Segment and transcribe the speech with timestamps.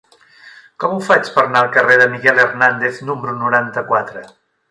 [0.83, 4.27] Com ho faig per anar al carrer de Miguel Hernández número noranta-quatre?